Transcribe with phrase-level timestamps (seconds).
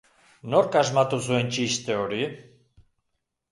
[0.53, 2.25] Nork asmatu zuen txiste hori?